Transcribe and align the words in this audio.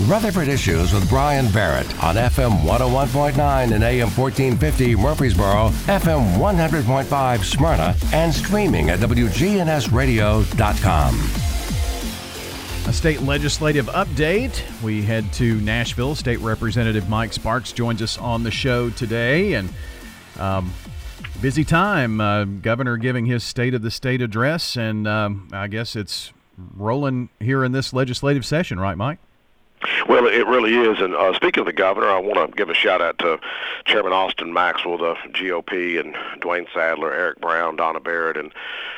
Rutherford 0.00 0.48
Issues 0.48 0.92
with 0.92 1.08
Brian 1.08 1.48
Barrett 1.52 1.86
on 2.02 2.16
FM 2.16 2.62
101.9 2.62 3.72
and 3.72 3.84
AM 3.84 4.10
1450 4.10 4.96
Murfreesboro, 4.96 5.68
FM 5.86 6.36
100.5 6.36 7.44
Smyrna, 7.44 7.94
and 8.12 8.34
streaming 8.34 8.90
at 8.90 8.98
WGNSradio.com. 8.98 11.14
A 12.86 12.92
state 12.92 13.22
legislative 13.22 13.86
update. 13.86 14.60
We 14.82 15.00
head 15.00 15.32
to 15.34 15.60
Nashville. 15.60 16.16
State 16.16 16.40
Representative 16.40 17.08
Mike 17.08 17.32
Sparks 17.32 17.70
joins 17.72 18.02
us 18.02 18.18
on 18.18 18.42
the 18.42 18.50
show 18.50 18.90
today. 18.90 19.54
And 19.54 19.72
um, 20.38 20.72
busy 21.40 21.64
time. 21.64 22.20
Uh, 22.20 22.44
governor 22.44 22.96
giving 22.96 23.26
his 23.26 23.44
State 23.44 23.74
of 23.74 23.82
the 23.82 23.92
State 23.92 24.20
address. 24.20 24.76
And 24.76 25.06
um, 25.06 25.48
I 25.52 25.68
guess 25.68 25.94
it's 25.94 26.32
rolling 26.76 27.28
here 27.38 27.62
in 27.64 27.70
this 27.72 27.92
legislative 27.92 28.44
session, 28.44 28.80
right, 28.80 28.98
Mike? 28.98 29.20
Well, 30.08 30.26
it 30.26 30.46
really 30.46 30.74
is. 30.74 31.00
And 31.00 31.14
uh, 31.14 31.34
speaking 31.34 31.60
of 31.60 31.66
the 31.66 31.72
governor, 31.72 32.08
I 32.08 32.18
want 32.18 32.50
to 32.50 32.56
give 32.56 32.70
a 32.70 32.74
shout 32.74 33.00
out 33.00 33.18
to 33.18 33.38
Chairman 33.84 34.12
Austin 34.12 34.52
Maxwell, 34.52 34.98
the 34.98 35.14
GOP, 35.30 36.00
and 36.00 36.14
Dwayne 36.40 36.66
Sadler, 36.72 37.12
Eric 37.12 37.40
Brown, 37.40 37.76
Donna 37.76 38.00
Barrett, 38.00 38.36
and 38.36 38.52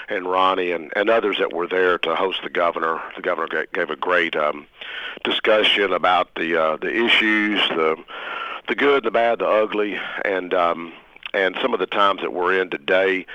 and 0.08 0.30
Ronnie, 0.30 0.70
and, 0.70 0.92
and 0.94 1.10
others 1.10 1.38
that 1.38 1.52
were 1.52 1.66
there 1.66 1.98
to 1.98 2.14
host 2.14 2.40
the 2.42 2.50
governor. 2.50 3.00
The 3.16 3.22
governor 3.22 3.66
gave 3.72 3.90
a 3.90 3.96
great 3.96 4.36
um, 4.36 4.66
discussion 5.24 5.92
about 5.92 6.34
the 6.36 6.56
uh, 6.56 6.76
the 6.76 7.04
issues, 7.04 7.60
the 7.70 7.96
the 8.68 8.74
good, 8.74 9.04
the 9.04 9.10
bad, 9.10 9.40
the 9.40 9.48
ugly, 9.48 9.98
and 10.24 10.52
um, 10.54 10.92
and 11.36 11.56
some 11.60 11.74
of 11.74 11.80
the 11.80 11.86
times 11.86 12.22
that 12.22 12.32
we're 12.32 12.58
in 12.60 12.70
today 12.70 13.26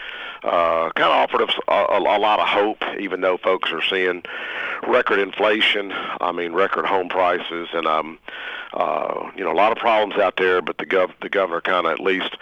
uh, 0.43 0.89
kind 0.95 1.11
of 1.11 1.17
offered 1.17 1.41
us 1.43 1.55
a, 1.67 1.97
a, 1.97 1.99
lot 1.99 2.39
of 2.39 2.47
hope, 2.47 2.83
even 2.99 3.21
though 3.21 3.37
folks 3.37 3.71
are 3.71 3.83
seeing 3.83 4.23
record 4.87 5.19
inflation. 5.19 5.93
I 6.19 6.31
mean, 6.31 6.53
record 6.53 6.87
home 6.87 7.09
prices, 7.09 7.69
and 7.73 7.85
um, 7.85 8.17
uh, 8.73 9.29
you 9.35 9.43
know, 9.43 9.51
a 9.51 9.53
lot 9.53 9.71
of 9.71 9.77
problems 9.77 10.19
out 10.19 10.37
there. 10.37 10.61
But 10.61 10.79
the 10.79 10.85
gov 10.87 11.11
the 11.21 11.29
governor 11.29 11.61
kind 11.61 11.85
of 11.85 11.93
at 11.93 11.99
least 11.99 12.37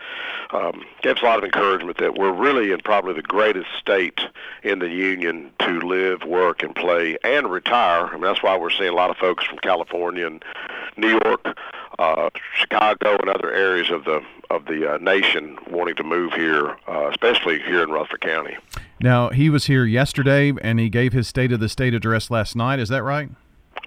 um, 0.51 0.85
gives 1.01 1.21
a 1.21 1.25
lot 1.25 1.39
of 1.39 1.43
encouragement 1.43 1.97
that 1.97 2.17
we're 2.17 2.31
really 2.31 2.71
in 2.71 2.79
probably 2.79 3.13
the 3.13 3.21
greatest 3.21 3.67
state 3.77 4.21
in 4.63 4.79
the 4.79 4.87
union 4.87 5.51
to 5.59 5.81
live, 5.81 6.23
work, 6.23 6.63
and 6.63 6.73
play 6.73 7.17
and 7.25 7.51
retire. 7.51 8.07
I 8.07 8.13
mean, 8.13 8.21
that's 8.21 8.41
why 8.41 8.57
we're 8.57 8.69
seeing 8.69 8.89
a 8.89 8.95
lot 8.95 9.09
of 9.09 9.17
folks 9.17 9.45
from 9.45 9.57
California 9.57 10.25
and 10.25 10.43
New 10.95 11.19
York 11.25 11.57
uh, 11.97 12.29
Chicago 12.53 13.17
and 13.17 13.29
other 13.29 13.51
areas 13.51 13.89
of 13.89 14.05
the 14.05 14.21
of 14.49 14.65
the 14.65 14.95
uh, 14.95 14.97
nation 14.97 15.57
wanting 15.69 15.95
to 15.95 16.03
move 16.03 16.33
here, 16.33 16.75
uh, 16.87 17.09
especially 17.09 17.59
here 17.59 17.83
in 17.83 17.91
Rutherford 17.91 18.21
County. 18.21 18.57
Now 18.99 19.29
he 19.29 19.49
was 19.49 19.65
here 19.65 19.85
yesterday, 19.85 20.53
and 20.61 20.79
he 20.79 20.89
gave 20.89 21.13
his 21.13 21.27
State 21.27 21.51
of 21.51 21.59
the 21.59 21.69
State 21.69 21.93
address 21.93 22.31
last 22.31 22.55
night. 22.55 22.79
Is 22.79 22.89
that 22.89 23.03
right? 23.03 23.29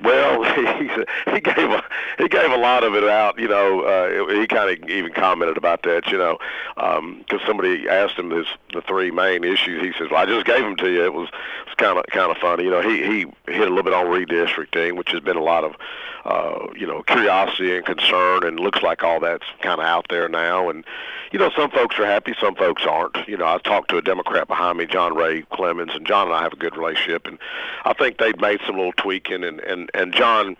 Well, 0.02 0.44
he 1.32 1.40
gave 1.40 1.70
a 1.70 1.84
he 2.18 2.28
gave 2.28 2.50
a 2.50 2.56
lot 2.56 2.84
of 2.84 2.94
it 2.94 3.04
out. 3.04 3.38
You 3.38 3.48
know, 3.48 3.82
uh, 3.82 4.28
he 4.40 4.46
kind 4.46 4.70
of 4.70 4.88
even 4.88 5.12
commented 5.12 5.56
about 5.56 5.82
that. 5.84 6.06
You 6.08 6.18
know, 6.18 6.38
because 6.74 7.40
um, 7.40 7.46
somebody 7.46 7.88
asked 7.88 8.16
him 8.16 8.30
his 8.30 8.46
the 8.72 8.82
three 8.82 9.10
main 9.10 9.44
issues. 9.44 9.82
He 9.82 9.92
says, 9.98 10.10
"Well, 10.10 10.22
I 10.22 10.26
just 10.26 10.46
gave 10.46 10.60
them 10.60 10.76
to 10.76 10.90
you." 10.90 11.04
It 11.04 11.14
was 11.14 11.28
it's 11.66 11.74
kind 11.74 11.98
of 11.98 12.04
kind 12.06 12.30
of 12.30 12.36
funny. 12.38 12.64
You 12.64 12.70
know, 12.70 12.82
he 12.82 13.02
he 13.02 13.52
hit 13.52 13.66
a 13.66 13.70
little 13.70 13.82
bit 13.82 13.94
on 13.94 14.06
redistricting, 14.06 14.96
which 14.96 15.10
has 15.10 15.20
been 15.20 15.36
a 15.36 15.42
lot 15.42 15.64
of 15.64 15.76
uh, 16.24 16.66
you 16.76 16.86
know 16.86 17.02
curiosity 17.02 17.76
and 17.76 17.84
concern, 17.84 18.44
and 18.44 18.60
looks 18.60 18.82
like 18.82 19.02
all 19.02 19.20
that's 19.20 19.46
kind 19.60 19.80
of 19.80 19.86
out 19.86 20.06
there 20.08 20.28
now. 20.28 20.68
And 20.68 20.84
you 21.32 21.38
know, 21.38 21.50
some 21.56 21.70
folks 21.70 21.98
are 21.98 22.06
happy, 22.06 22.34
some 22.40 22.54
folks 22.54 22.84
aren't. 22.86 23.16
You 23.26 23.36
know, 23.36 23.46
I 23.46 23.58
talked 23.58 23.90
to 23.90 23.96
a 23.96 24.02
Democrat 24.02 24.46
behind 24.46 24.78
me, 24.78 24.86
John 24.86 25.14
Ray 25.14 25.42
Clemmons, 25.52 25.96
and 25.96 26.06
John 26.06 26.26
and 26.26 26.36
I 26.36 26.42
have 26.42 26.52
a 26.52 26.56
good 26.56 26.76
relationship, 26.76 27.26
and 27.26 27.38
I 27.84 27.92
think 27.94 28.18
they've 28.18 28.38
made 28.38 28.60
some 28.66 28.76
little 28.76 28.92
tweaking, 28.92 29.42
and 29.44 29.60
and 29.60 29.90
and 29.94 30.12
John. 30.14 30.56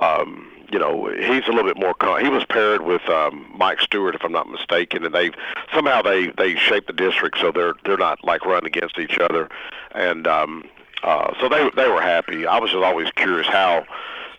Um, 0.00 0.50
you 0.72 0.78
know, 0.78 1.08
he's 1.08 1.46
a 1.48 1.50
little 1.50 1.64
bit 1.64 1.78
more. 1.78 1.94
Con- 1.94 2.22
he 2.22 2.30
was 2.30 2.44
paired 2.44 2.82
with 2.82 3.02
um, 3.08 3.44
Mike 3.56 3.80
Stewart, 3.80 4.14
if 4.14 4.22
I'm 4.24 4.32
not 4.32 4.48
mistaken, 4.48 5.04
and 5.04 5.14
they 5.14 5.30
somehow 5.74 6.00
they 6.02 6.28
they 6.28 6.54
shaped 6.56 6.86
the 6.86 6.92
district 6.92 7.38
so 7.38 7.50
they're 7.50 7.74
they're 7.84 7.96
not 7.96 8.22
like 8.24 8.44
running 8.46 8.66
against 8.66 8.98
each 8.98 9.18
other, 9.18 9.48
and 9.92 10.26
um, 10.26 10.64
uh, 11.02 11.32
so 11.40 11.48
they 11.48 11.70
they 11.74 11.88
were 11.88 12.00
happy. 12.00 12.46
I 12.46 12.58
was 12.58 12.70
just 12.70 12.84
always 12.84 13.10
curious 13.12 13.48
how 13.48 13.84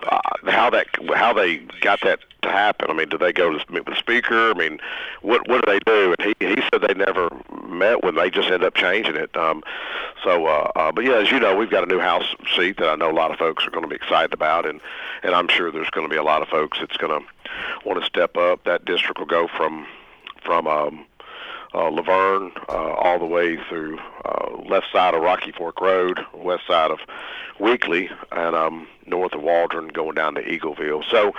uh, 0.07 0.19
how 0.45 0.69
that 0.69 0.87
how 1.13 1.33
they 1.33 1.57
got 1.81 1.99
that 2.01 2.19
to 2.41 2.51
happen. 2.51 2.89
I 2.89 2.93
mean, 2.93 3.09
did 3.09 3.19
they 3.19 3.33
go 3.33 3.51
to 3.51 3.71
meet 3.71 3.85
with 3.85 3.95
the 3.95 3.99
speaker? 3.99 4.51
I 4.51 4.53
mean, 4.53 4.79
what 5.21 5.47
what 5.47 5.65
did 5.65 5.73
they 5.73 5.79
do? 5.91 6.15
And 6.17 6.35
he 6.39 6.47
he 6.47 6.61
said 6.71 6.81
they 6.81 6.93
never 6.93 7.29
met 7.67 8.03
when 8.03 8.15
they 8.15 8.29
just 8.29 8.47
ended 8.47 8.63
up 8.63 8.75
changing 8.75 9.15
it. 9.15 9.35
Um, 9.35 9.63
so, 10.23 10.45
uh, 10.45 10.71
uh, 10.75 10.91
but 10.91 11.05
yeah, 11.05 11.17
as 11.17 11.31
you 11.31 11.39
know, 11.39 11.55
we've 11.55 11.69
got 11.69 11.83
a 11.83 11.87
new 11.87 11.99
House 11.99 12.35
seat 12.55 12.77
that 12.77 12.89
I 12.89 12.95
know 12.95 13.11
a 13.11 13.13
lot 13.13 13.31
of 13.31 13.37
folks 13.37 13.65
are 13.65 13.71
going 13.71 13.83
to 13.83 13.89
be 13.89 13.95
excited 13.95 14.33
about, 14.33 14.65
and 14.65 14.81
and 15.23 15.33
I'm 15.35 15.47
sure 15.47 15.71
there's 15.71 15.89
going 15.89 16.07
to 16.07 16.11
be 16.11 16.17
a 16.17 16.23
lot 16.23 16.41
of 16.41 16.47
folks 16.47 16.79
that's 16.79 16.97
going 16.97 17.19
to 17.19 17.27
want 17.85 17.99
to 17.99 18.05
step 18.05 18.37
up. 18.37 18.63
That 18.63 18.85
district 18.85 19.19
will 19.19 19.25
go 19.25 19.47
from 19.47 19.87
from 20.43 20.67
um, 20.67 21.05
uh, 21.73 21.89
La 21.89 22.01
Vergne 22.01 22.51
uh, 22.69 22.93
all 22.93 23.19
the 23.19 23.25
way 23.25 23.57
through 23.69 23.99
uh, 24.25 24.57
left 24.67 24.87
side 24.91 25.13
of 25.13 25.21
Rocky 25.21 25.51
Fork 25.51 25.79
Road, 25.81 26.19
west 26.33 26.67
side 26.67 26.91
of 26.91 26.99
Weakley, 27.59 28.09
and 28.31 28.55
um, 28.55 28.87
north 29.05 29.33
of 29.33 29.41
Waldron, 29.41 29.89
going 29.89 30.15
down 30.15 30.35
to 30.35 30.43
Eagleville. 30.43 31.03
So, 31.09 31.33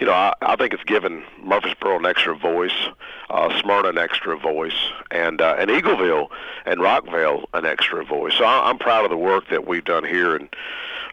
you 0.00 0.06
know, 0.06 0.12
I, 0.12 0.32
I 0.40 0.56
think 0.56 0.72
it's 0.72 0.84
given 0.84 1.24
Murfreesboro 1.42 1.98
an 1.98 2.06
extra 2.06 2.36
voice, 2.36 2.88
uh, 3.30 3.60
Smyrna 3.60 3.88
an 3.88 3.98
extra 3.98 4.38
voice, 4.38 4.90
and 5.10 5.40
uh, 5.40 5.56
and 5.58 5.70
Eagleville 5.70 6.28
and 6.64 6.80
Rockvale 6.80 7.44
an 7.54 7.64
extra 7.64 8.04
voice. 8.04 8.34
So 8.38 8.44
I, 8.44 8.68
I'm 8.70 8.78
proud 8.78 9.04
of 9.04 9.10
the 9.10 9.16
work 9.16 9.48
that 9.50 9.66
we've 9.66 9.84
done 9.84 10.04
here, 10.04 10.36
and 10.36 10.48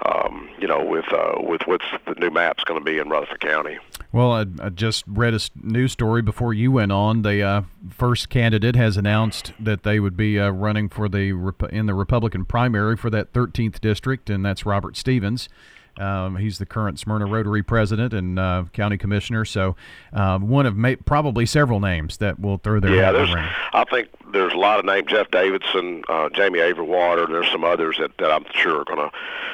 um, 0.06 0.50
you 0.60 0.68
know, 0.68 0.84
with 0.84 1.12
uh, 1.12 1.36
with 1.40 1.62
what's 1.66 1.86
the 2.06 2.16
new 2.16 2.30
map's 2.30 2.64
going 2.64 2.80
to 2.80 2.86
be 2.86 3.00
in 3.00 3.10
Rutherford 3.10 3.42
County. 3.42 3.80
Well, 4.14 4.34
I, 4.34 4.46
I, 4.60 4.70
just 4.70 5.06
read 5.08 5.34
a 5.34 5.40
news 5.56 5.94
story 5.94 6.22
before 6.22 6.54
you 6.54 6.70
went 6.70 6.92
on. 6.92 7.22
The 7.22 7.42
uh, 7.42 7.62
first 7.90 8.30
candidate 8.30 8.76
has 8.76 8.98
announced 8.98 9.54
that 9.58 9.84
they 9.84 10.02
would 10.02 10.18
be 10.18 10.38
uh, 10.38 10.50
running 10.50 10.90
for 10.90 11.08
the 11.08 11.54
in 11.72 11.86
the 11.86 11.94
Republican 11.94 12.44
primary 12.44 12.98
for 12.98 13.10
that 13.10 13.32
13th 13.32 13.80
district, 13.80 14.30
and 14.30 14.44
that's 14.44 14.66
Robert 14.66 14.98
Stevens. 14.98 15.48
Um, 15.98 16.38
he's 16.38 16.58
the 16.58 16.66
current 16.66 17.00
Smyrna 17.00 17.26
Rotary 17.26 17.64
president 17.64 18.14
and 18.14 18.40
uh, 18.40 18.66
county 18.74 18.98
commissioner. 18.98 19.46
So 19.46 19.76
um, 20.14 20.50
one 20.50 20.66
of 20.66 20.76
may- 20.78 20.96
probably 20.96 21.46
several 21.46 21.80
names 21.80 22.18
that 22.18 22.40
will 22.40 22.58
throw 22.58 22.80
their 22.80 22.96
yeah. 22.96 23.12
There's, 23.12 23.34
I 23.74 23.84
think 23.90 24.10
there's 24.32 24.54
a 24.54 24.58
lot 24.58 24.80
of 24.80 24.86
names. 24.86 25.08
Jeff 25.08 25.30
Davidson, 25.32 26.04
uh, 26.08 26.30
Jamie 26.30 26.60
Averwater. 26.60 27.28
There's 27.28 27.50
some 27.52 27.64
others 27.64 27.98
that, 28.00 28.18
that 28.18 28.32
I'm 28.32 28.46
sure 28.54 28.82
are 28.82 28.86
gonna 28.86 29.12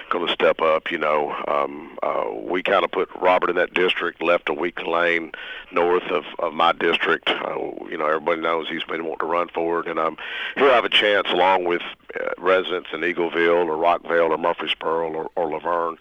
gonna 0.10 0.32
step 0.32 0.62
up. 0.62 0.92
You 0.92 1.00
know, 1.00 1.36
um, 1.48 1.98
uh, 2.04 2.26
we 2.34 2.64
kind 2.64 2.84
of 2.84 2.92
put 2.92 3.10
Robert 3.20 3.50
in 3.50 3.56
that 3.56 3.74
district, 3.74 4.22
left 4.22 4.50
a 4.50 4.54
weak 4.54 4.86
lane 4.86 5.32
north 5.72 6.04
of, 6.04 6.26
of 6.40 6.54
my 6.54 6.72
district. 6.72 7.30
Uh, 7.30 7.56
you 7.90 7.98
know, 7.98 8.06
everybody 8.06 8.42
knows 8.42 8.70
he's 8.70 8.84
been 8.84 9.04
wanting 9.04 9.20
to 9.20 9.26
run 9.26 9.50
for 9.50 9.82
it, 9.82 9.88
and 9.88 10.00
um, 10.00 10.18
he'll 10.56 10.70
have 10.70 10.86
a 10.86 10.90
chance 10.90 11.28
along 11.30 11.66
with 11.66 11.82
uh, 12.16 12.30
residents 12.38 12.90
in 12.94 13.02
Eagleville 13.02 13.68
or 13.68 13.76
Rockvale 13.76 14.30
or 14.30 14.38
Murfreesboro 14.38 15.12
or, 15.12 15.32
or 15.36 15.50
La 15.50 15.60
Vergne 15.60 15.98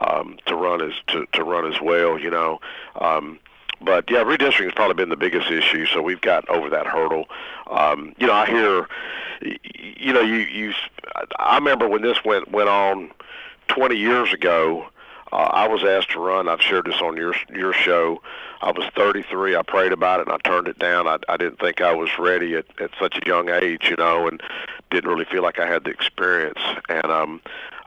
um, 0.00 0.38
to 0.46 0.54
run 0.54 0.80
as 0.80 0.92
to, 1.08 1.26
to 1.32 1.44
run 1.44 1.70
as 1.72 1.80
well. 1.80 2.18
You 2.18 2.30
know. 2.30 2.60
Um, 2.96 3.38
but 3.82 4.10
yeah, 4.10 4.22
redistricting 4.22 4.64
has 4.64 4.74
probably 4.74 4.94
been 4.94 5.08
the 5.08 5.16
biggest 5.16 5.50
issue. 5.50 5.86
So 5.86 6.02
we've 6.02 6.20
got 6.20 6.48
over 6.50 6.68
that 6.68 6.86
hurdle. 6.86 7.26
Um, 7.70 8.14
you 8.18 8.26
know, 8.26 8.34
I 8.34 8.46
hear, 8.46 8.88
you 9.98 10.12
know, 10.12 10.20
you 10.20 10.36
you. 10.36 10.74
I 11.38 11.56
remember 11.56 11.88
when 11.88 12.02
this 12.02 12.22
went 12.24 12.50
went 12.50 12.68
on 12.68 13.10
20 13.68 13.96
years 13.96 14.32
ago. 14.32 14.86
Uh, 15.32 15.36
I 15.36 15.68
was 15.68 15.84
asked 15.84 16.10
to 16.10 16.18
run. 16.18 16.48
I've 16.48 16.60
shared 16.60 16.86
this 16.86 17.00
on 17.00 17.16
your 17.16 17.34
your 17.54 17.72
show. 17.72 18.20
I 18.62 18.72
was 18.72 18.84
33. 18.94 19.56
I 19.56 19.62
prayed 19.62 19.92
about 19.92 20.20
it 20.20 20.26
and 20.26 20.34
I 20.34 20.38
turned 20.38 20.68
it 20.68 20.78
down. 20.78 21.06
I, 21.06 21.18
I 21.28 21.36
didn't 21.38 21.60
think 21.60 21.80
I 21.80 21.94
was 21.94 22.10
ready 22.18 22.56
at, 22.56 22.66
at 22.80 22.90
such 22.98 23.16
a 23.16 23.26
young 23.26 23.48
age, 23.48 23.88
you 23.88 23.96
know, 23.96 24.28
and 24.28 24.42
didn't 24.90 25.08
really 25.08 25.24
feel 25.24 25.42
like 25.42 25.58
I 25.58 25.66
had 25.66 25.84
the 25.84 25.90
experience. 25.90 26.58
And 26.90 27.06
um, 27.06 27.40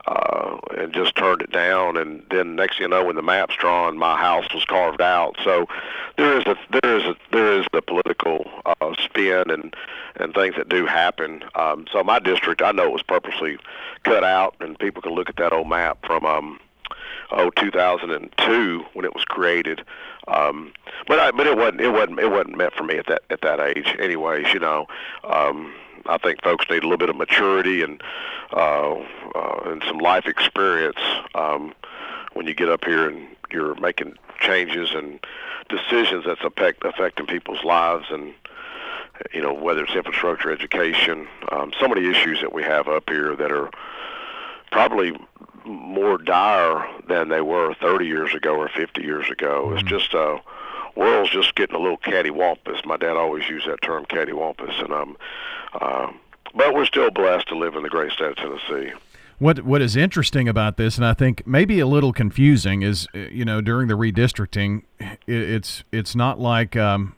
uh, 0.06 0.58
and 0.76 0.92
just 0.92 1.16
turned 1.16 1.42
it 1.42 1.52
down. 1.52 1.96
And 1.96 2.22
then 2.30 2.56
next 2.56 2.76
thing 2.78 2.84
you 2.84 2.88
know, 2.88 3.04
when 3.04 3.16
the 3.16 3.22
map's 3.22 3.56
drawn, 3.56 3.98
my 3.98 4.16
house 4.16 4.52
was 4.52 4.64
carved 4.64 5.00
out. 5.00 5.36
So 5.42 5.66
there 6.16 6.38
is 6.38 6.46
a 6.46 6.56
there 6.82 6.98
is 6.98 7.04
a 7.04 7.16
there 7.32 7.60
is 7.60 7.66
the 7.72 7.82
political 7.82 8.50
uh, 8.66 8.94
spin 9.02 9.50
and 9.50 9.74
and 10.16 10.34
things 10.34 10.56
that 10.56 10.68
do 10.68 10.86
happen. 10.86 11.44
Um, 11.54 11.86
so 11.92 12.02
my 12.04 12.18
district, 12.18 12.62
I 12.62 12.72
know 12.72 12.84
it 12.84 12.92
was 12.92 13.02
purposely 13.02 13.58
cut 14.04 14.24
out, 14.24 14.54
and 14.60 14.78
people 14.78 15.02
can 15.02 15.12
look 15.12 15.28
at 15.28 15.36
that 15.36 15.52
old 15.52 15.68
map 15.68 15.98
from 16.06 16.24
um, 16.24 16.60
oh 17.30 17.50
2002 17.50 18.84
when 18.92 19.04
it 19.04 19.14
was 19.14 19.24
created. 19.24 19.84
Um, 20.28 20.72
but 21.06 21.18
I, 21.18 21.30
but 21.30 21.46
it 21.46 21.56
wasn't 21.56 21.80
it 21.80 21.90
wasn't 21.90 22.18
it 22.20 22.30
wasn't 22.30 22.56
meant 22.56 22.74
for 22.74 22.84
me 22.84 22.96
at 22.96 23.06
that 23.06 23.22
at 23.30 23.40
that 23.42 23.60
age. 23.60 23.94
Anyways, 23.98 24.52
you 24.52 24.60
know. 24.60 24.86
Um, 25.24 25.72
I 26.06 26.18
think 26.18 26.42
folks 26.42 26.66
need 26.68 26.82
a 26.82 26.86
little 26.86 26.98
bit 26.98 27.08
of 27.08 27.16
maturity 27.16 27.82
and 27.82 28.02
uh, 28.52 28.94
uh, 29.34 29.60
and 29.64 29.82
some 29.86 29.98
life 29.98 30.26
experience 30.26 31.00
um, 31.34 31.72
when 32.34 32.46
you 32.46 32.54
get 32.54 32.68
up 32.68 32.84
here 32.84 33.08
and 33.08 33.26
you're 33.50 33.74
making 33.76 34.16
changes 34.40 34.90
and 34.94 35.18
decisions 35.68 36.24
that's 36.26 36.42
affect, 36.44 36.84
affecting 36.84 37.26
people's 37.26 37.64
lives 37.64 38.06
and 38.10 38.34
you 39.32 39.40
know 39.40 39.52
whether 39.52 39.84
it's 39.84 39.94
infrastructure, 39.94 40.50
education, 40.50 41.26
um, 41.52 41.72
of 41.80 41.96
the 41.96 42.10
issues 42.10 42.40
that 42.40 42.52
we 42.52 42.62
have 42.62 42.88
up 42.88 43.08
here 43.08 43.34
that 43.36 43.52
are 43.52 43.70
probably 44.74 45.16
more 45.64 46.18
dire 46.18 46.84
than 47.08 47.28
they 47.28 47.40
were 47.40 47.74
30 47.74 48.06
years 48.06 48.34
ago 48.34 48.56
or 48.56 48.68
50 48.68 49.02
years 49.02 49.30
ago. 49.30 49.66
Mm-hmm. 49.66 49.78
It's 49.78 49.88
just 49.88 50.12
uh, 50.12 50.38
world's 50.96 51.30
just 51.30 51.54
getting 51.54 51.76
a 51.76 51.78
little 51.78 51.98
cattywampus. 51.98 52.84
My 52.84 52.96
dad 52.96 53.16
always 53.16 53.48
used 53.48 53.68
that 53.68 53.80
term, 53.82 54.04
cattywampus, 54.06 54.82
and 54.82 54.92
um, 54.92 55.16
uh, 55.80 56.10
but 56.56 56.74
we're 56.74 56.86
still 56.86 57.12
blessed 57.12 57.46
to 57.48 57.56
live 57.56 57.76
in 57.76 57.84
the 57.84 57.88
great 57.88 58.10
state 58.10 58.32
of 58.32 58.36
Tennessee. 58.36 58.92
What 59.38 59.64
what 59.64 59.80
is 59.80 59.94
interesting 59.94 60.48
about 60.48 60.76
this, 60.76 60.96
and 60.96 61.06
I 61.06 61.14
think 61.14 61.46
maybe 61.46 61.78
a 61.78 61.86
little 61.86 62.12
confusing, 62.12 62.82
is 62.82 63.06
uh, 63.14 63.18
you 63.18 63.44
know 63.44 63.60
during 63.60 63.86
the 63.86 63.94
redistricting, 63.94 64.82
it's 65.28 65.84
it's 65.92 66.16
not 66.16 66.40
like 66.40 66.74
um, 66.74 67.14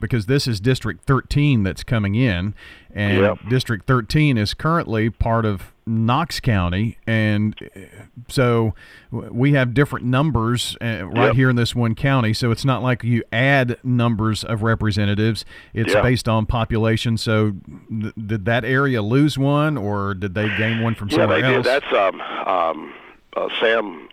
because 0.00 0.26
this 0.26 0.46
is 0.46 0.60
District 0.60 1.02
13 1.04 1.62
that's 1.62 1.82
coming 1.82 2.14
in, 2.14 2.54
and 2.94 3.18
yep. 3.18 3.38
District 3.48 3.86
13 3.86 4.36
is 4.36 4.52
currently 4.52 5.08
part 5.08 5.46
of 5.46 5.72
Knox 5.90 6.40
County, 6.40 6.98
and 7.06 7.54
uh, 7.76 7.80
so 8.28 8.74
we 9.10 9.52
have 9.52 9.74
different 9.74 10.06
numbers 10.06 10.76
uh, 10.80 11.06
right 11.06 11.26
yep. 11.26 11.34
here 11.34 11.50
in 11.50 11.56
this 11.56 11.74
one 11.74 11.94
county. 11.94 12.32
So 12.32 12.50
it's 12.50 12.64
not 12.64 12.82
like 12.82 13.02
you 13.02 13.22
add 13.32 13.78
numbers 13.82 14.44
of 14.44 14.62
representatives; 14.62 15.44
it's 15.74 15.92
yep. 15.92 16.02
based 16.02 16.28
on 16.28 16.46
population. 16.46 17.18
So 17.18 17.54
th- 17.90 18.14
did 18.14 18.44
that 18.44 18.64
area 18.64 19.02
lose 19.02 19.36
one, 19.36 19.76
or 19.76 20.14
did 20.14 20.34
they 20.34 20.48
gain 20.56 20.82
one 20.82 20.94
from 20.94 21.08
yeah, 21.08 21.16
somewhere 21.16 21.42
they 21.42 21.54
else? 21.54 21.66
Did. 21.66 21.82
That's 21.82 21.92
um, 21.92 22.20
um, 22.20 22.94
uh, 23.36 23.48
Sam 23.60 24.08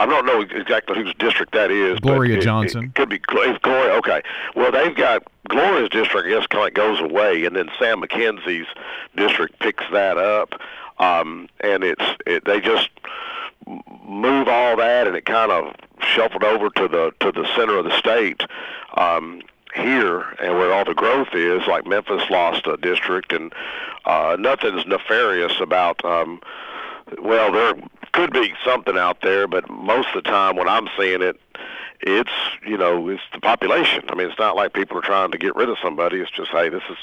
I 0.00 0.06
don't 0.06 0.24
know 0.24 0.40
exactly 0.40 0.96
whose 0.96 1.14
district 1.18 1.52
that 1.52 1.70
is. 1.70 2.00
Gloria 2.00 2.38
it, 2.38 2.40
Johnson. 2.40 2.84
It 2.84 2.94
could 2.94 3.10
be 3.10 3.18
Gloria. 3.18 3.92
Okay. 3.96 4.22
Well, 4.56 4.72
they've 4.72 4.96
got 4.96 5.24
Gloria's 5.48 5.90
district. 5.90 6.26
I 6.26 6.30
guess 6.30 6.46
kind 6.46 6.68
of 6.68 6.74
goes 6.74 7.00
away, 7.00 7.44
and 7.44 7.54
then 7.54 7.68
Sam 7.78 8.00
McKenzie's 8.00 8.66
district 9.14 9.58
picks 9.58 9.84
that 9.92 10.16
up, 10.16 10.54
um, 11.00 11.48
and 11.60 11.82
it's 11.82 12.04
it, 12.26 12.44
they 12.44 12.60
just 12.60 12.90
move 14.06 14.46
all 14.48 14.76
that, 14.76 15.06
and 15.06 15.16
it 15.16 15.24
kind 15.24 15.50
of 15.50 15.74
shuffled 16.00 16.44
over 16.44 16.70
to 16.70 16.86
the 16.86 17.12
to 17.20 17.32
the 17.32 17.48
center 17.56 17.76
of 17.76 17.84
the 17.84 17.98
state. 17.98 18.42
Um, 18.94 19.42
here 19.72 20.20
and 20.42 20.54
where 20.54 20.72
all 20.72 20.84
the 20.84 20.94
growth 20.94 21.28
is, 21.32 21.64
like 21.68 21.86
Memphis 21.86 22.28
lost 22.28 22.66
a 22.66 22.76
district, 22.76 23.32
and 23.32 23.52
uh, 24.04 24.36
nothing's 24.38 24.84
nefarious 24.84 25.60
about. 25.60 26.04
Um, 26.04 26.40
well, 27.22 27.52
there 27.52 27.74
could 28.12 28.32
be 28.32 28.52
something 28.64 28.98
out 28.98 29.20
there, 29.22 29.46
but 29.46 29.70
most 29.70 30.08
of 30.08 30.24
the 30.24 30.30
time 30.30 30.56
when 30.56 30.68
I'm 30.68 30.88
seeing 30.98 31.22
it, 31.22 31.40
it's 32.02 32.30
you 32.66 32.76
know 32.76 33.08
it's 33.08 33.22
the 33.32 33.40
population. 33.40 34.02
I 34.08 34.14
mean, 34.14 34.28
it's 34.28 34.38
not 34.38 34.56
like 34.56 34.72
people 34.72 34.98
are 34.98 35.02
trying 35.02 35.30
to 35.32 35.38
get 35.38 35.54
rid 35.54 35.68
of 35.68 35.76
somebody. 35.82 36.18
It's 36.18 36.30
just 36.30 36.50
hey, 36.50 36.68
this 36.68 36.82
is 36.90 36.96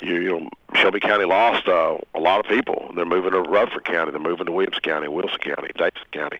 you, 0.00 0.20
you 0.20 0.30
know 0.30 0.48
Shelby 0.74 1.00
County 1.00 1.24
lost 1.24 1.68
uh, 1.68 1.98
a 2.14 2.20
lot 2.20 2.40
of 2.40 2.46
people. 2.46 2.81
They're 2.94 3.04
moving 3.04 3.32
to 3.32 3.40
Rutherford 3.40 3.84
County. 3.84 4.10
They're 4.10 4.20
moving 4.20 4.46
to 4.46 4.52
Williams 4.52 4.78
County, 4.78 5.08
Wilson 5.08 5.38
County, 5.38 5.70
Davidson 5.76 6.06
County, 6.12 6.38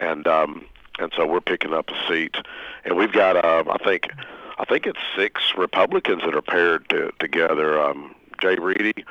and 0.00 0.26
um, 0.26 0.64
and 0.98 1.12
so 1.16 1.26
we're 1.26 1.40
picking 1.40 1.72
up 1.72 1.90
a 1.90 2.08
seat. 2.08 2.36
And 2.84 2.96
we've 2.96 3.12
got 3.12 3.36
uh, 3.36 3.64
I 3.70 3.78
think 3.78 4.10
I 4.58 4.64
think 4.64 4.86
it's 4.86 4.98
six 5.14 5.52
Republicans 5.56 6.22
that 6.24 6.34
are 6.34 6.42
paired 6.42 6.88
to, 6.90 7.12
together. 7.18 7.80
Um, 7.80 8.14
Jay 8.40 8.56
Reedy 8.56 9.04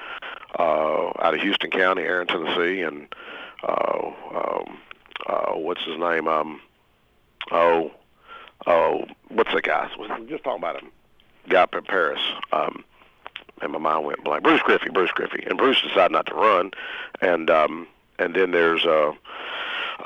uh, 0.60 1.08
out 1.20 1.34
of 1.34 1.42
Houston 1.42 1.72
County, 1.72 2.04
Erin, 2.04 2.28
Tennessee, 2.28 2.82
and 2.82 3.08
uh, 3.64 4.12
um, 4.34 4.78
uh, 5.26 5.52
what's 5.54 5.84
his 5.84 5.98
name? 5.98 6.28
Um, 6.28 6.62
oh, 7.52 7.92
oh, 8.68 9.06
what's 9.30 9.54
the 9.54 9.62
guy? 9.62 9.90
Just 10.28 10.44
talking 10.44 10.60
about 10.60 10.82
him. 10.82 10.92
Guy 11.50 11.64
up 11.64 11.76
Paris. 11.86 12.22
Um, 12.52 12.84
and 13.62 13.72
my 13.72 13.80
mind 13.80 14.06
went 14.06 14.24
blank. 14.24 14.44
Bruce 14.44 14.62
Griffey, 14.62 14.90
Bruce 14.90 15.12
Griffey, 15.12 15.44
and 15.48 15.58
Bruce 15.58 15.82
decided 15.82 16.12
not 16.12 16.26
to 16.28 16.36
run, 16.36 16.72
and 17.22 17.50
um, 17.50 17.88
and 18.20 18.36
then 18.36 18.52
there's 18.52 18.86
uh, 18.86 19.14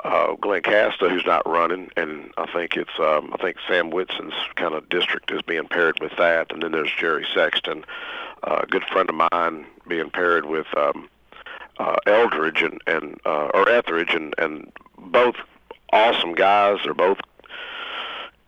uh, 0.04 0.36
Glen 0.36 0.62
Casada 0.62 1.10
who's 1.10 1.26
not 1.26 1.48
running, 1.48 1.90
and 1.98 2.32
I 2.38 2.46
think 2.52 2.78
it's 2.78 2.98
um, 3.00 3.34
I 3.34 3.38
think 3.42 3.58
Sam 3.68 3.90
Whitson's 3.90 4.34
kind 4.56 4.74
of 4.74 4.90
district 4.90 5.32
is 5.32 5.42
being 5.42 5.68
paired 5.68 6.00
with 6.00 6.16
that, 6.18 6.52
and 6.52 6.62
then 6.62 6.72
there's 6.72 6.92
Jerry 6.98 7.26
Sexton, 7.34 7.86
uh, 8.44 8.62
a 8.64 8.68
good 8.68 8.84
friend 8.86 9.10
of 9.10 9.30
mine, 9.32 9.66
being 9.88 10.10
paired 10.10 10.46
with 10.46 10.68
um, 10.78 11.10
uh, 11.80 11.98
Eldridge 12.06 12.62
and 12.62 12.80
and 12.88 13.20
uh, 13.26 13.50
or 13.54 13.68
Etheridge 13.70 14.14
and 14.14 14.34
and 14.38 14.72
both 14.98 15.36
awesome 15.92 16.34
guys. 16.34 16.80
They're 16.84 16.94
both 16.94 17.20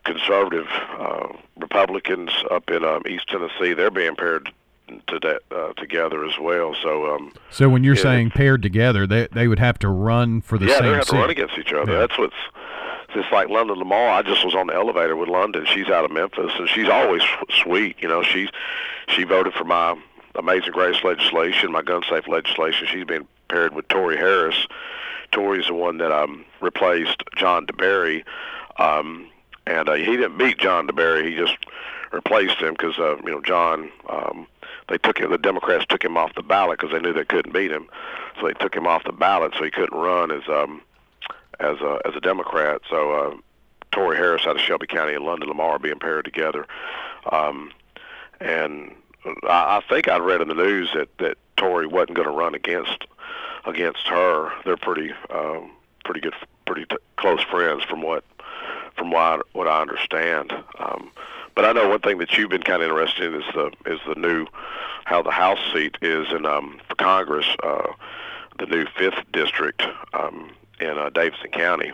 conservative 0.03 0.67
uh, 0.97 1.27
Republicans 1.57 2.31
up 2.49 2.69
in 2.69 2.83
um, 2.83 3.03
East 3.07 3.27
Tennessee. 3.27 3.73
They're 3.73 3.91
being 3.91 4.15
paired 4.15 4.51
to 5.11 5.19
that 5.19 5.55
uh, 5.55 5.73
together 5.73 6.25
as 6.25 6.37
well. 6.39 6.75
So, 6.81 7.15
um, 7.15 7.33
so 7.49 7.69
when 7.69 7.83
you're 7.83 7.95
yeah, 7.95 8.01
saying 8.01 8.31
paired 8.31 8.61
together, 8.61 9.05
they 9.05 9.27
they 9.31 9.47
would 9.47 9.59
have 9.59 9.77
to 9.79 9.87
run 9.87 10.41
for 10.41 10.57
the 10.57 10.65
yeah, 10.65 10.79
same. 10.79 10.83
Yeah, 10.83 10.89
they 10.89 10.95
have 10.95 11.05
seat. 11.05 11.11
to 11.11 11.21
run 11.21 11.29
against 11.29 11.57
each 11.57 11.73
other. 11.73 11.91
Yeah. 11.91 11.99
That's 11.99 12.17
what's 12.17 12.35
it's 13.15 13.31
like 13.31 13.49
London 13.49 13.77
Lamar. 13.77 14.09
I 14.09 14.21
just 14.21 14.45
was 14.45 14.55
on 14.55 14.67
the 14.67 14.73
elevator 14.73 15.15
with 15.15 15.29
London. 15.29 15.65
She's 15.65 15.89
out 15.89 16.05
of 16.05 16.11
Memphis, 16.11 16.51
and 16.57 16.67
she's 16.69 16.89
always 16.89 17.21
sweet. 17.61 17.97
You 17.99 18.07
know, 18.07 18.23
she's 18.23 18.49
she 19.09 19.23
voted 19.23 19.53
for 19.53 19.65
my 19.65 19.95
Amazing 20.35 20.71
Grace 20.71 21.03
legislation, 21.03 21.71
my 21.71 21.81
gun 21.81 22.03
safe 22.09 22.27
legislation. 22.27 22.87
She's 22.89 23.05
been 23.05 23.27
paired 23.49 23.73
with 23.73 23.87
Torrey 23.89 24.17
Harris. 24.17 24.67
Torrey's 25.31 25.67
the 25.67 25.73
one 25.73 25.97
that 25.97 26.11
um, 26.11 26.45
replaced 26.61 27.23
John 27.35 27.65
DeBerry, 27.65 28.23
um, 28.77 29.27
and 29.67 29.89
uh, 29.89 29.93
he 29.93 30.17
didn't 30.17 30.37
beat 30.37 30.57
John 30.57 30.87
DeBerry. 30.87 31.29
He 31.29 31.35
just 31.35 31.57
replaced 32.11 32.57
him 32.57 32.73
because 32.73 32.97
uh, 32.99 33.17
you 33.17 33.31
know 33.31 33.41
John. 33.41 33.91
Um, 34.09 34.47
they 34.89 34.97
took 34.97 35.19
him. 35.19 35.31
The 35.31 35.37
Democrats 35.37 35.85
took 35.87 36.03
him 36.03 36.17
off 36.17 36.35
the 36.35 36.43
ballot 36.43 36.79
because 36.79 36.93
they 36.93 36.99
knew 36.99 37.13
they 37.13 37.23
couldn't 37.23 37.53
beat 37.53 37.71
him, 37.71 37.87
so 38.39 38.47
they 38.47 38.53
took 38.53 38.75
him 38.75 38.87
off 38.87 39.03
the 39.05 39.13
ballot 39.13 39.53
so 39.57 39.63
he 39.63 39.71
couldn't 39.71 39.97
run 39.97 40.31
as 40.31 40.43
um, 40.49 40.81
as 41.59 41.79
a 41.79 41.99
as 42.05 42.15
a 42.15 42.19
Democrat. 42.19 42.81
So 42.89 43.11
uh, 43.11 43.37
Torrey 43.91 44.17
Harris 44.17 44.45
out 44.45 44.57
of 44.57 44.61
Shelby 44.61 44.87
County 44.87 45.13
and 45.13 45.23
London 45.23 45.47
Lamar 45.47 45.79
being 45.79 45.99
paired 45.99 46.25
together, 46.25 46.67
um, 47.31 47.71
and 48.39 48.93
I, 49.43 49.77
I 49.77 49.81
think 49.87 50.09
I 50.09 50.17
read 50.17 50.41
in 50.41 50.49
the 50.49 50.55
news 50.55 50.89
that 50.93 51.17
that 51.19 51.37
Torrey 51.55 51.87
wasn't 51.87 52.15
going 52.15 52.27
to 52.27 52.33
run 52.33 52.55
against 52.55 53.05
against 53.65 54.07
her. 54.07 54.51
They're 54.65 54.77
pretty 54.77 55.13
um, 55.29 55.71
pretty 56.03 56.19
good, 56.19 56.33
pretty 56.65 56.85
t- 56.85 56.97
close 57.17 57.41
friends 57.43 57.83
from 57.83 58.01
what 58.01 58.23
from 59.01 59.09
what 59.09 59.19
I, 59.19 59.39
what 59.53 59.67
I 59.67 59.81
understand. 59.81 60.53
Um, 60.77 61.09
but 61.55 61.65
I 61.65 61.71
know 61.71 61.89
one 61.89 62.01
thing 62.01 62.19
that 62.19 62.37
you've 62.37 62.51
been 62.51 62.61
kind 62.61 62.83
of 62.83 62.89
interested 62.89 63.33
in 63.33 63.41
is 63.41 63.47
the 63.55 63.71
is 63.87 63.99
the 64.07 64.13
new 64.13 64.45
how 65.05 65.23
the 65.23 65.31
House 65.31 65.57
seat 65.73 65.97
is 66.03 66.27
in 66.31 66.45
um, 66.45 66.79
for 66.87 66.93
Congress, 66.95 67.47
uh, 67.63 67.93
the 68.59 68.67
new 68.67 68.85
fifth 68.95 69.19
district 69.33 69.81
um, 70.13 70.51
in 70.79 70.99
uh, 70.99 71.09
Davidson 71.09 71.49
County, 71.49 71.91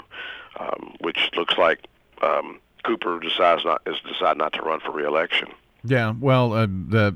um, 0.59 0.95
which 0.99 1.29
looks 1.37 1.57
like 1.57 1.87
um, 2.21 2.59
Cooper 2.83 3.21
decides 3.21 3.63
not 3.63 3.81
is 3.87 3.95
decided 4.01 4.37
not 4.37 4.51
to 4.53 4.61
run 4.61 4.81
for 4.81 4.91
reelection. 4.91 5.47
Yeah, 5.85 6.13
well, 6.19 6.51
uh, 6.51 6.65
the 6.65 7.15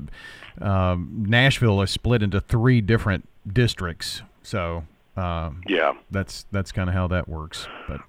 uh, 0.58 0.96
Nashville 0.98 1.82
is 1.82 1.90
split 1.90 2.22
into 2.22 2.40
three 2.40 2.80
different 2.80 3.28
districts, 3.46 4.22
so 4.42 4.84
um, 5.18 5.60
yeah, 5.68 5.92
that's 6.10 6.46
that's 6.50 6.72
kind 6.72 6.88
of 6.88 6.94
how 6.94 7.08
that 7.08 7.28
works. 7.28 7.68
But 7.86 8.00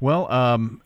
well, 0.00 0.30
um, 0.30 0.82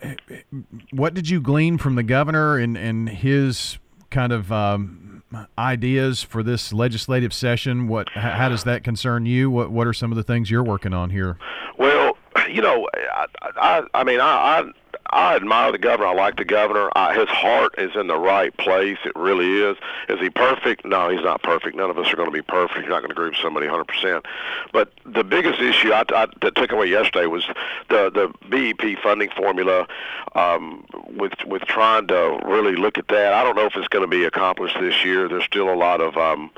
what 0.92 1.14
did 1.14 1.28
you 1.28 1.40
glean 1.40 1.78
from 1.78 1.94
the 1.94 2.02
governor 2.02 2.56
and 2.56 2.76
and 2.76 3.08
his 3.08 3.78
kind 4.10 4.32
of 4.32 4.50
um, 4.52 5.22
ideas 5.58 6.22
for 6.22 6.42
this 6.42 6.72
legislative 6.72 7.32
session? 7.32 7.88
What 7.88 8.08
how 8.10 8.48
does 8.48 8.64
that 8.64 8.84
concern 8.84 9.26
you? 9.26 9.50
What 9.50 9.70
what 9.70 9.86
are 9.86 9.92
some 9.92 10.12
of 10.12 10.16
the 10.16 10.24
things 10.24 10.50
you're 10.50 10.64
working 10.64 10.92
on 10.92 11.10
here? 11.10 11.38
Well, 11.78 12.16
you 12.48 12.62
know, 12.62 12.88
I 12.94 13.26
I, 13.56 13.82
I 13.94 14.04
mean 14.04 14.20
I, 14.20 14.70
I 15.10 15.20
I 15.30 15.36
admire 15.36 15.70
the 15.70 15.78
governor. 15.78 16.08
I 16.08 16.14
like 16.14 16.36
the 16.38 16.44
governor. 16.44 16.90
Uh, 16.96 17.12
his 17.12 17.28
heart 17.28 17.76
is 17.78 17.94
in 17.94 18.08
the 18.08 18.18
right 18.18 18.56
place. 18.56 18.98
It 19.04 19.12
really 19.14 19.62
is. 19.62 19.76
Is 20.08 20.18
he 20.18 20.28
perfect? 20.28 20.84
No, 20.84 21.08
he's 21.08 21.22
not 21.22 21.40
perfect. 21.44 21.76
None 21.76 21.88
of 21.88 21.96
us 21.98 22.12
are 22.12 22.16
going 22.16 22.26
to 22.28 22.32
be 22.32 22.42
perfect. 22.42 22.80
You're 22.80 22.88
not 22.88 23.02
going 23.02 23.10
to 23.10 23.12
agree 23.12 23.28
with 23.28 23.38
somebody 23.38 23.68
100%. 23.68 24.24
But 24.72 24.92
the 25.06 25.22
biggest 25.22 25.60
issue 25.60 25.92
I, 25.92 26.02
I 26.08 26.26
that 26.42 26.56
took 26.56 26.72
away 26.72 26.86
yesterday 26.86 27.26
was 27.26 27.46
the 27.90 28.10
the 28.10 28.34
BEP 28.48 28.98
funding 29.00 29.30
formula. 29.36 29.86
Um, 30.34 30.84
with 31.16 31.34
with 31.46 31.62
trying 31.62 32.08
to 32.08 32.40
really 32.44 32.74
look 32.74 32.98
at 32.98 33.06
that, 33.08 33.32
I 33.32 33.44
don't 33.44 33.54
know 33.54 33.66
if 33.66 33.76
it's 33.76 33.88
going 33.88 34.04
to 34.04 34.10
be 34.10 34.24
accomplished 34.24 34.78
this 34.80 35.04
year. 35.04 35.28
There's 35.28 35.44
still 35.44 35.72
a 35.72 35.76
lot 35.76 36.00
of 36.00 36.16
um, 36.16 36.50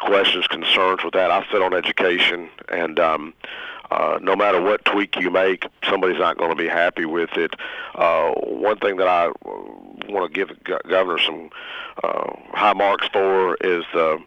questions, 0.00 0.48
concerns 0.48 1.04
with 1.04 1.14
that. 1.14 1.30
I 1.30 1.46
sit 1.52 1.62
on 1.62 1.72
education, 1.72 2.48
and 2.68 2.98
um, 2.98 3.32
uh, 3.90 4.18
no 4.20 4.36
matter 4.36 4.60
what 4.60 4.84
tweak 4.84 5.16
you 5.16 5.30
make, 5.30 5.66
somebody's 5.88 6.18
not 6.18 6.38
going 6.38 6.50
to 6.50 6.56
be 6.56 6.68
happy 6.68 7.04
with 7.04 7.30
it. 7.36 7.54
Uh, 7.94 8.32
one 8.32 8.78
thing 8.78 8.96
that 8.96 9.08
I 9.08 9.30
want 10.08 10.32
to 10.32 10.46
give 10.46 10.50
governor 10.88 11.18
some 11.18 11.50
uh, 12.02 12.32
high 12.52 12.72
marks 12.72 13.08
for 13.12 13.56
is 13.56 13.84
the 13.92 14.18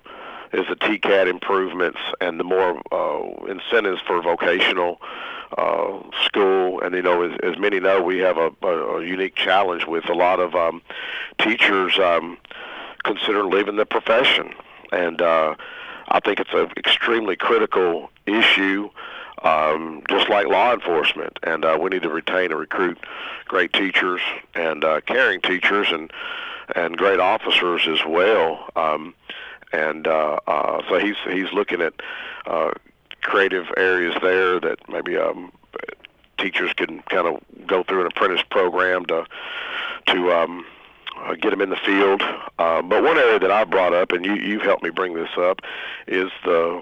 is 0.52 0.66
the 0.68 0.76
TCAT 0.76 1.28
improvements 1.28 2.00
and 2.22 2.40
the 2.40 2.44
more 2.44 2.82
uh, 2.92 3.46
incentives 3.46 4.02
for 4.02 4.20
vocational 4.20 5.00
uh, 5.58 6.00
school. 6.26 6.82
And 6.82 6.96
you 6.96 7.04
know, 7.04 7.22
as, 7.22 7.38
as 7.44 7.60
many 7.60 7.80
know, 7.80 8.02
we 8.02 8.18
have 8.20 8.38
a, 8.38 8.52
a, 8.64 8.98
a 8.98 9.06
unique 9.06 9.36
challenge 9.36 9.86
with 9.86 10.10
a 10.10 10.14
lot 10.14 10.40
of 10.40 10.56
um, 10.56 10.82
teachers 11.38 12.00
um, 12.00 12.38
consider 13.04 13.44
leaving 13.46 13.76
the 13.76 13.86
profession, 13.86 14.54
and 14.92 15.22
uh, 15.22 15.56
I 16.08 16.20
think 16.20 16.40
it's 16.40 16.54
an 16.54 16.72
extremely 16.78 17.36
critical 17.36 18.10
issue 18.26 18.90
um, 19.44 20.04
just 20.10 20.30
like 20.30 20.48
law 20.48 20.74
enforcement. 20.74 21.40
And 21.44 21.66
uh, 21.66 21.78
we 21.82 21.90
need 21.90 22.04
to 22.04 22.10
retain 22.10 22.52
and 22.52 22.60
recruit 22.60 22.98
great 23.46 23.74
teachers 23.74 24.22
and 24.56 24.84
uh, 24.84 25.02
caring 25.02 25.42
teachers 25.42 25.88
and 25.92 26.12
and 26.76 26.98
great 26.98 27.20
officers 27.20 27.88
as 27.88 28.06
well. 28.08 28.70
Um, 28.76 29.16
and 29.72 30.08
uh, 30.08 30.40
uh, 30.48 30.82
so 30.88 31.00
he's 31.00 31.16
he's 31.26 31.52
looking 31.52 31.82
at 31.82 31.94
uh, 32.46 32.72
creative 33.22 33.68
areas 33.78 34.16
there 34.22 34.60
that 34.60 34.80
maybe 34.88 35.18
um, 35.18 35.52
teachers 36.38 36.74
can 36.74 37.02
kind 37.04 37.28
of 37.28 37.68
go 37.68 37.84
through 37.84 38.02
an 38.02 38.08
apprentice 38.08 38.44
program 38.50 39.06
to 39.06 39.26
to 40.08 40.32
um, 40.32 40.66
uh, 41.26 41.36
get 41.36 41.52
them 41.52 41.62
in 41.62 41.70
the 41.70 41.78
field. 41.78 42.22
Uh, 42.58 42.82
but 42.82 43.04
one 43.04 43.18
area 43.18 43.40
that 43.40 43.52
I 43.52 43.64
brought 43.64 43.94
up, 43.94 44.12
and 44.12 44.26
you 44.26 44.36
you've 44.36 44.62
helped 44.62 44.84
me 44.84 44.90
bring 44.90 45.14
this 45.14 45.30
up, 45.38 45.62
is 46.08 46.32
the 46.44 46.82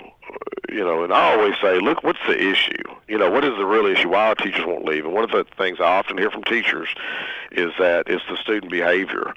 you 0.69 0.83
know, 0.83 1.03
and 1.03 1.13
I 1.13 1.33
always 1.33 1.55
say, 1.61 1.79
look, 1.79 2.03
what's 2.03 2.19
the 2.27 2.37
issue? 2.37 2.83
You 3.07 3.17
know, 3.17 3.31
what 3.31 3.45
is 3.45 3.55
the 3.57 3.65
real 3.65 3.85
issue? 3.85 4.09
Why 4.09 4.33
teachers 4.33 4.65
won't 4.65 4.85
leave? 4.85 5.05
And 5.05 5.13
one 5.13 5.23
of 5.23 5.31
the 5.31 5.45
things 5.57 5.79
I 5.79 5.97
often 5.97 6.17
hear 6.17 6.29
from 6.29 6.43
teachers 6.43 6.89
is 7.51 7.71
that 7.79 8.09
it's 8.09 8.23
the 8.29 8.37
student 8.37 8.71
behavior 8.71 9.33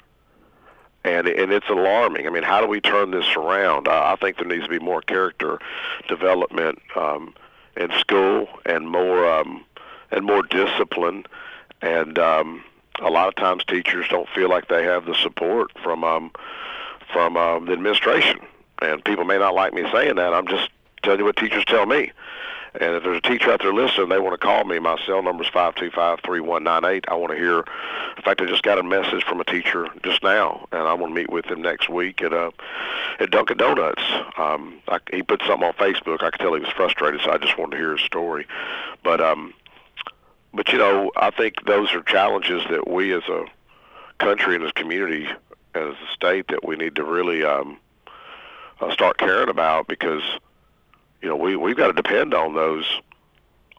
and 1.03 1.27
and 1.27 1.51
it's 1.51 1.69
alarming. 1.69 2.27
I 2.27 2.29
mean, 2.29 2.43
how 2.43 2.61
do 2.61 2.67
we 2.67 2.81
turn 2.81 3.11
this 3.11 3.35
around? 3.35 3.87
I, 3.87 4.13
I 4.13 4.15
think 4.15 4.37
there 4.37 4.47
needs 4.47 4.63
to 4.63 4.69
be 4.69 4.79
more 4.79 5.01
character 5.01 5.59
development 6.07 6.79
um, 6.95 7.33
in 7.77 7.91
school 7.99 8.47
and 8.65 8.89
more 8.89 9.31
um, 9.31 9.65
and 10.11 10.25
more 10.25 10.43
discipline. 10.43 11.25
And 11.81 12.19
um, 12.19 12.63
a 13.01 13.09
lot 13.09 13.27
of 13.27 13.35
times, 13.35 13.63
teachers 13.65 14.07
don't 14.09 14.29
feel 14.29 14.49
like 14.49 14.67
they 14.67 14.83
have 14.83 15.05
the 15.05 15.15
support 15.15 15.71
from 15.83 16.03
um, 16.03 16.31
from 17.11 17.35
um, 17.37 17.65
the 17.65 17.73
administration. 17.73 18.39
And 18.81 19.03
people 19.03 19.25
may 19.25 19.37
not 19.37 19.53
like 19.53 19.73
me 19.73 19.83
saying 19.91 20.15
that. 20.15 20.33
I'm 20.33 20.47
just 20.47 20.69
telling 21.03 21.19
you 21.19 21.25
what 21.25 21.35
teachers 21.35 21.65
tell 21.65 21.85
me. 21.85 22.11
And 22.73 22.95
if 22.95 23.03
there's 23.03 23.17
a 23.17 23.21
teacher 23.21 23.51
out 23.51 23.61
there 23.61 23.73
listening, 23.73 24.07
they 24.09 24.19
want 24.19 24.33
to 24.33 24.37
call 24.37 24.63
me. 24.63 24.79
My 24.79 24.97
cell 25.05 25.21
number 25.21 25.43
is 25.43 25.49
five 25.49 25.75
two 25.75 25.91
five 25.91 26.19
three 26.23 26.39
one 26.39 26.63
nine 26.63 26.85
eight. 26.85 27.03
I 27.09 27.15
want 27.15 27.33
to 27.33 27.37
hear. 27.37 27.65
In 28.15 28.23
fact, 28.23 28.41
I 28.41 28.45
just 28.45 28.63
got 28.63 28.77
a 28.77 28.83
message 28.83 29.23
from 29.25 29.41
a 29.41 29.43
teacher 29.43 29.87
just 30.03 30.23
now, 30.23 30.67
and 30.71 30.83
I 30.83 30.93
want 30.93 31.13
to 31.13 31.19
meet 31.19 31.29
with 31.29 31.45
him 31.45 31.61
next 31.61 31.89
week 31.89 32.21
at 32.21 32.31
uh, 32.31 32.51
at 33.19 33.29
Dunkin' 33.29 33.57
Donuts. 33.57 34.03
Um, 34.37 34.79
I, 34.87 34.99
he 35.11 35.21
put 35.21 35.41
something 35.45 35.67
on 35.67 35.73
Facebook. 35.73 36.23
I 36.23 36.29
could 36.31 36.39
tell 36.39 36.53
he 36.53 36.61
was 36.61 36.69
frustrated, 36.69 37.19
so 37.21 37.31
I 37.31 37.37
just 37.37 37.57
wanted 37.57 37.71
to 37.71 37.77
hear 37.77 37.91
his 37.97 38.05
story. 38.05 38.47
But 39.03 39.19
um, 39.19 39.53
but 40.53 40.69
you 40.69 40.77
know, 40.77 41.11
I 41.15 41.31
think 41.31 41.65
those 41.65 41.93
are 41.93 42.01
challenges 42.01 42.63
that 42.69 42.87
we 42.87 43.13
as 43.13 43.23
a 43.29 43.45
country 44.19 44.55
and 44.55 44.63
as 44.63 44.71
a 44.71 44.73
community, 44.73 45.27
as 45.73 45.93
a 45.93 46.13
state, 46.13 46.47
that 46.49 46.65
we 46.65 46.75
need 46.75 46.95
to 46.95 47.03
really 47.03 47.43
um, 47.43 47.77
uh, 48.79 48.91
start 48.91 49.17
caring 49.17 49.49
about 49.49 49.87
because 49.87 50.23
you 51.21 51.29
know, 51.29 51.35
we 51.35 51.55
we've 51.55 51.77
got 51.77 51.87
to 51.87 51.93
depend 51.93 52.33
on 52.33 52.55
those 52.55 53.01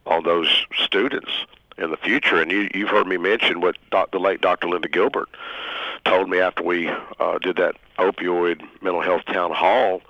on 0.06 0.24
those 0.24 0.66
students 0.84 1.30
in 1.78 1.90
the 1.90 1.96
future. 1.96 2.40
And 2.40 2.50
you 2.50 2.68
you've 2.74 2.88
heard 2.88 3.06
me 3.06 3.16
mention 3.16 3.60
what 3.60 3.76
doc, 3.90 4.10
the 4.12 4.18
late 4.20 4.40
Dr. 4.40 4.68
Linda 4.68 4.88
Gilbert 4.88 5.28
told 6.04 6.28
me 6.28 6.38
after 6.38 6.62
we 6.62 6.88
uh, 7.20 7.38
did 7.38 7.56
that 7.56 7.76
opioid 7.98 8.62
mental 8.80 9.02
health 9.02 9.24
town 9.26 9.52
hall 9.52 10.02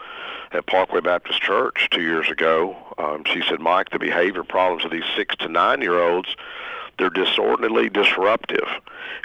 at 0.53 0.67
Parkway 0.67 1.01
Baptist 1.01 1.41
Church 1.41 1.89
two 1.91 2.03
years 2.03 2.31
ago. 2.31 2.77
Um, 3.03 3.25
she 3.25 3.43
said, 3.49 3.61
Mike, 3.61 3.91
the 3.91 3.99
behavior 3.99 4.45
problems 4.45 4.85
of 4.85 4.93
these 4.93 5.05
six 5.17 5.35
to 5.37 5.49
nine 5.49 5.83
year 5.83 6.01
olds, 6.01 6.37
they're 6.99 7.11
disorderly, 7.11 7.89
disruptive. 7.89 8.69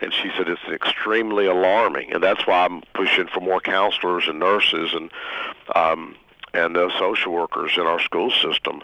And 0.01 0.11
she 0.11 0.31
said 0.35 0.49
it's 0.49 0.61
extremely 0.67 1.45
alarming. 1.45 2.11
And 2.11 2.23
that's 2.23 2.47
why 2.47 2.65
I'm 2.65 2.81
pushing 2.93 3.27
for 3.27 3.39
more 3.39 3.59
counselors 3.59 4.27
and 4.27 4.39
nurses 4.39 4.93
and 4.93 5.11
um, 5.75 6.15
and 6.53 6.75
the 6.75 6.91
social 6.97 7.33
workers 7.33 7.73
in 7.77 7.83
our 7.83 7.99
school 7.99 8.31
system. 8.31 8.81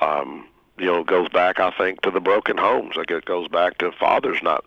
Um, 0.00 0.48
you 0.78 0.86
know, 0.86 1.04
goes 1.04 1.28
back, 1.28 1.60
I 1.60 1.70
think, 1.70 2.00
to 2.00 2.10
the 2.10 2.20
broken 2.20 2.56
homes. 2.56 2.96
Like 2.96 3.10
it 3.12 3.24
goes 3.24 3.46
back 3.46 3.78
to 3.78 3.92
fathers 3.92 4.38
not 4.42 4.64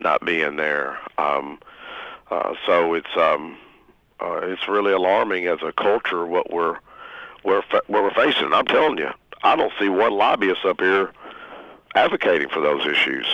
not 0.00 0.24
being 0.24 0.56
there. 0.56 0.98
Um, 1.18 1.60
uh, 2.30 2.54
so 2.66 2.94
it's 2.94 3.16
um, 3.16 3.56
uh, 4.20 4.40
it's 4.42 4.66
really 4.66 4.92
alarming 4.92 5.46
as 5.46 5.60
a 5.62 5.72
culture 5.72 6.26
what 6.26 6.52
we're 6.52 6.78
we're 7.44 7.62
what 7.86 8.02
we're 8.02 8.14
facing. 8.14 8.52
I'm 8.52 8.66
telling 8.66 8.98
you, 8.98 9.10
I 9.42 9.56
don't 9.56 9.72
see 9.78 9.88
one 9.88 10.12
lobbyist 10.12 10.64
up 10.64 10.80
here 10.80 11.12
advocating 11.94 12.48
for 12.48 12.60
those 12.60 12.86
issues. 12.86 13.26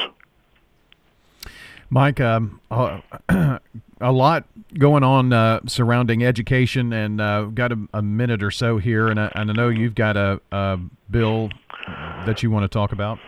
Mike, 1.89 2.21
um, 2.21 2.61
a 2.71 3.03
lot 4.13 4.45
going 4.79 5.03
on 5.03 5.33
uh, 5.33 5.61
surrounding 5.67 6.25
education, 6.25 6.93
and 6.93 7.21
uh, 7.21 7.45
got 7.45 7.73
a, 7.73 7.79
a, 7.95 8.03
minute 8.03 8.45
or 8.45 8.53
so 8.53 8.79
here, 8.79 9.09
and 9.09 9.19
I, 9.19 9.33
and 9.35 9.51
I 9.51 9.55
know 9.55 9.69
you've 9.69 9.97
got 9.97 10.17
a, 10.17 10.41
a, 10.53 10.79
bill 11.11 11.51
that 12.27 12.45
you 12.45 12.51
want 12.51 12.63
to 12.63 12.69
talk 12.69 12.93
about. 12.93 13.19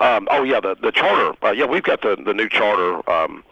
Um, 0.00 0.28
oh 0.30 0.42
yeah, 0.42 0.60
the 0.60 0.76
the 0.80 0.92
charter. 0.92 1.36
Uh, 1.42 1.52
yeah, 1.52 1.64
we've 1.64 1.82
got 1.82 2.02
the 2.02 2.16
the 2.16 2.34
new 2.34 2.48
charter 2.48 3.08
um, 3.10 3.42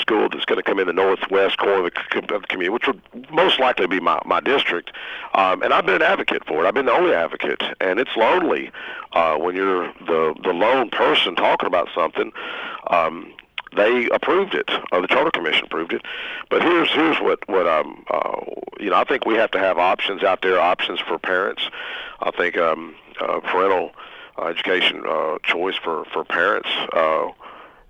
school 0.00 0.28
that's 0.28 0.44
going 0.44 0.56
to 0.56 0.62
come 0.62 0.78
in 0.78 0.86
the 0.86 0.92
northwest 0.92 1.58
corner 1.58 1.86
of 1.86 1.92
the, 2.12 2.34
of 2.34 2.42
the 2.42 2.48
community, 2.48 2.68
which 2.68 2.86
would 2.86 3.00
most 3.32 3.58
likely 3.58 3.86
be 3.86 4.00
my 4.00 4.20
my 4.24 4.40
district. 4.40 4.92
Um, 5.34 5.62
and 5.62 5.72
I've 5.72 5.86
been 5.86 5.96
an 5.96 6.02
advocate 6.02 6.44
for 6.46 6.64
it. 6.64 6.68
I've 6.68 6.74
been 6.74 6.86
the 6.86 6.92
only 6.92 7.14
advocate, 7.14 7.62
and 7.80 7.98
it's 7.98 8.14
lonely 8.16 8.70
uh, 9.12 9.36
when 9.36 9.56
you're 9.56 9.92
the 10.06 10.34
the 10.42 10.52
lone 10.52 10.90
person 10.90 11.34
talking 11.34 11.66
about 11.66 11.88
something. 11.94 12.32
Um, 12.88 13.32
they 13.76 14.08
approved 14.10 14.54
it, 14.54 14.70
or 14.92 15.00
the 15.00 15.08
charter 15.08 15.30
commission 15.30 15.64
approved 15.64 15.92
it. 15.92 16.02
But 16.48 16.62
here's 16.62 16.90
here's 16.90 17.18
what 17.20 17.46
what 17.48 17.66
um 17.66 18.04
uh, 18.10 18.40
you 18.78 18.90
know 18.90 18.96
I 18.96 19.04
think 19.04 19.26
we 19.26 19.34
have 19.34 19.50
to 19.52 19.58
have 19.58 19.78
options 19.78 20.22
out 20.22 20.42
there, 20.42 20.60
options 20.60 21.00
for 21.00 21.18
parents. 21.18 21.68
I 22.20 22.30
think 22.30 22.56
um, 22.56 22.94
uh, 23.20 23.40
parental 23.40 23.92
uh, 24.38 24.46
education 24.46 25.02
uh, 25.06 25.38
choice 25.42 25.76
for 25.76 26.04
for 26.06 26.24
parents 26.24 26.68
uh, 26.92 27.28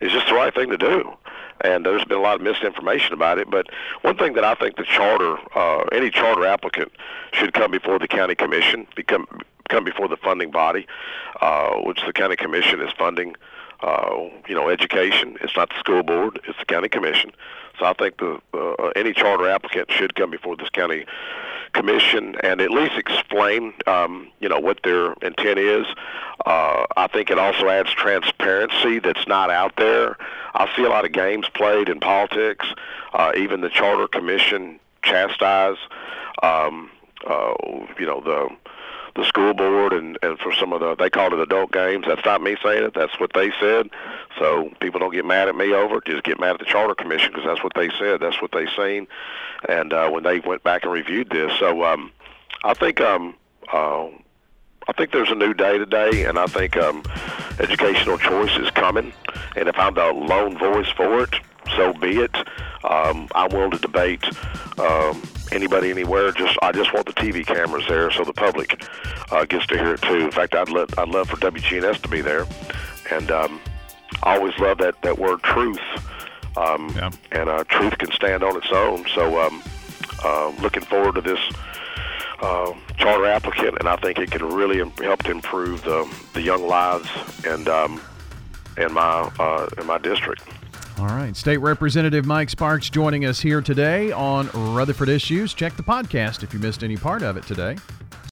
is 0.00 0.12
just 0.12 0.26
the 0.26 0.34
right 0.34 0.54
thing 0.54 0.70
to 0.70 0.78
do. 0.78 1.12
And 1.60 1.86
there's 1.86 2.04
been 2.04 2.18
a 2.18 2.22
lot 2.22 2.36
of 2.36 2.42
misinformation 2.42 3.14
about 3.14 3.38
it. 3.38 3.48
But 3.48 3.68
one 4.02 4.16
thing 4.18 4.34
that 4.34 4.44
I 4.44 4.54
think 4.54 4.76
the 4.76 4.84
charter, 4.84 5.38
uh, 5.54 5.84
any 5.92 6.10
charter 6.10 6.44
applicant, 6.44 6.92
should 7.32 7.54
come 7.54 7.70
before 7.70 7.98
the 7.98 8.08
county 8.08 8.34
commission, 8.34 8.86
become 8.96 9.26
come 9.68 9.84
before 9.84 10.08
the 10.08 10.16
funding 10.16 10.50
body, 10.50 10.86
uh, 11.40 11.76
which 11.76 12.00
the 12.06 12.12
county 12.12 12.36
commission 12.36 12.80
is 12.80 12.90
funding 12.98 13.34
uh, 13.84 14.30
you 14.48 14.54
know, 14.54 14.68
education. 14.68 15.36
It's 15.42 15.56
not 15.56 15.68
the 15.70 15.78
school 15.78 16.02
board; 16.02 16.40
it's 16.48 16.58
the 16.58 16.64
county 16.64 16.88
commission. 16.88 17.32
So 17.78 17.87
I 17.87 17.93
think 17.95 18.19
the 18.19 18.40
uh, 18.52 18.93
any 18.97 19.12
charter 19.12 19.49
applicant 19.49 19.90
should 19.90 20.14
come 20.14 20.31
before 20.31 20.57
this 20.57 20.71
county 20.71 21.04
commission 21.73 22.37
and 22.43 22.61
at 22.61 22.71
least 22.71 22.97
explain, 22.97 23.75
um, 23.87 24.28
you 24.40 24.49
know, 24.49 24.59
what 24.59 24.78
their 24.85 25.12
intent 25.23 25.59
is. 25.59 25.87
Uh, 26.47 26.85
I 26.97 27.09
think 27.09 27.31
it 27.31 27.38
also 27.38 27.69
adds 27.69 27.90
transparency 27.90 29.00
that's 29.00 29.26
not 29.26 29.50
out 29.50 29.76
there. 29.76 30.16
I 30.54 30.71
see 30.76 30.85
a 30.85 30.88
lot 30.88 31.04
of 31.04 31.12
games 31.12 31.49
played 31.52 31.88
in 31.88 32.00
politics. 32.00 32.66
Uh, 33.12 33.33
even 33.37 33.61
the 33.61 33.69
charter 33.71 34.07
commission 34.07 34.78
chastise, 35.02 35.76
um, 36.43 36.90
uh, 37.26 37.54
you 37.99 38.07
know, 38.07 38.21
the 38.21 38.49
the 39.16 39.25
school 39.25 39.54
board 39.54 39.92
and 39.92 40.18
and 40.23 40.38
for 40.38 40.52
some 40.52 40.73
of 40.73 40.80
the 40.80 40.94
they 40.97 41.11
called 41.11 41.33
it 41.33 41.38
adult 41.38 41.73
games. 41.73 42.06
That's 42.06 42.25
not 42.25 42.42
me 42.42 42.56
saying 42.62 42.85
it. 42.85 42.94
That's 42.94 43.18
what 43.21 43.33
they 43.35 43.52
said. 43.61 43.90
So 44.38 44.71
people 44.80 45.00
don't 45.00 45.12
get 45.12 45.25
mad 45.25 45.49
at 45.49 45.54
me 45.54 45.73
over 45.73 45.99
it. 45.99 46.04
Just 46.06 46.25
get 46.25 46.40
mad 46.40 46.54
at 46.54 46.59
the 46.59 46.64
charter 46.64 46.94
commission 46.94 47.30
because 47.33 47.44
that's 47.44 47.62
what 47.62 47.75
they 47.75 47.90
said. 47.99 48.21
That's 48.21 48.42
what 48.42 48.52
they 48.52 48.66
seen. 48.76 49.06
And 49.68 49.92
uh, 49.92 50.11
when 50.11 50.25
they 50.25 50.40
went 50.40 50.62
back 50.64 50.85
and 50.85 50.92
reviewed 50.92 51.30
this, 51.30 51.52
so 51.59 51.85
um, 51.85 52.11
I 52.64 52.75
think 52.75 53.00
um, 53.00 53.35
uh, 53.73 54.09
I 54.87 54.92
think 54.92 55.12
there's 55.12 55.30
a 55.30 55.35
new 55.35 55.54
day 55.54 55.78
today, 55.78 56.25
and 56.25 56.38
I 56.38 56.47
think 56.47 56.76
um, 56.76 57.02
educational 57.59 58.18
choice 58.18 58.56
is 58.59 58.71
coming. 58.71 59.12
And 59.56 59.68
if 59.68 59.78
I'm 59.78 59.94
the 59.94 60.12
lone 60.12 60.59
voice 60.59 60.88
for 60.90 61.23
it, 61.23 61.35
so 61.76 61.92
be 61.94 62.18
it. 62.21 62.37
Um, 62.85 63.29
I'm 63.35 63.50
willing 63.50 63.71
to 63.73 63.79
debate 63.79 64.25
um, 64.79 65.23
anybody 65.53 65.91
anywhere. 65.91 66.33
Just 66.33 66.59
I 66.62 66.73
just 66.73 66.93
want 66.93 67.07
the 67.07 67.12
TV 67.12 67.47
cameras 67.47 67.85
there 67.88 68.11
so 68.11 68.25
the 68.25 68.33
public 68.33 68.85
uh, 69.31 69.45
gets 69.45 69.67
to 69.67 69.79
hear 69.79 69.95
it 69.95 70.03
too. 70.03 70.21
In 70.21 70.31
fact, 70.31 70.55
I'd 70.55 70.69
let 70.69 70.97
I'd 70.99 71.09
love 71.09 71.29
for 71.29 71.37
WGNS 71.37 72.03
to 72.03 72.09
be 72.09 72.21
there, 72.21 72.47
and 73.11 73.31
um, 73.31 73.61
I 74.23 74.37
always 74.37 74.59
love 74.59 74.79
that 74.79 75.00
that 75.03 75.19
word 75.19 75.43
truth. 75.43 75.81
Um, 76.57 76.93
yeah. 76.95 77.11
And 77.33 77.49
uh, 77.49 77.64
truth 77.64 77.99
can 77.99 78.12
stand 78.12 78.45
on 78.45 78.57
its 78.57 78.71
own. 78.71 79.05
So, 79.12 79.41
um, 79.41 79.61
uh, 80.23 80.53
looking 80.61 80.85
forward 80.85 81.17
to 81.17 81.21
this 81.21 81.41
uh, 82.41 82.73
charter 82.97 83.26
applicant, 83.26 83.76
and 83.81 83.88
I 83.88 83.97
think 83.97 84.19
it 84.19 84.31
can 84.31 84.45
really 84.49 84.79
help 85.03 85.23
to 85.25 85.31
improve 85.31 85.83
the 85.83 86.09
the 86.33 86.43
young 86.43 86.67
lives 86.67 87.09
and 87.47 87.69
um, 87.69 88.00
in 88.76 88.93
my 88.93 89.31
uh, 89.38 89.69
in 89.79 89.87
my 89.87 89.99
district. 89.99 90.43
All 90.98 91.06
right. 91.06 91.36
State 91.36 91.56
Representative 91.58 92.24
Mike 92.24 92.50
Sparks 92.50 92.88
joining 92.88 93.24
us 93.24 93.40
here 93.40 93.60
today 93.60 94.12
on 94.12 94.48
Rutherford 94.54 95.08
Issues. 95.08 95.52
Check 95.52 95.76
the 95.76 95.82
podcast 95.82 96.44
if 96.44 96.54
you 96.54 96.60
missed 96.60 96.84
any 96.84 96.96
part 96.96 97.22
of 97.22 97.36
it 97.36 97.44
today. 97.44 97.76